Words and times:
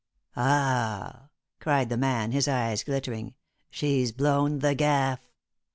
"Ah!" 0.35 1.29
cried 1.59 1.89
the 1.89 1.95
man, 1.95 2.31
his 2.31 2.47
eyes 2.47 2.83
glittering. 2.83 3.35
"She's 3.69 4.11
blown 4.11 4.57
the 4.57 4.73
gaff." 4.73 5.19